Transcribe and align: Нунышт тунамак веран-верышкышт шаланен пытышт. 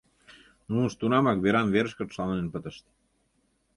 Нунышт 0.69 0.97
тунамак 0.99 1.37
веран-верышкышт 1.43 2.11
шаланен 2.15 2.47
пытышт. 2.53 2.83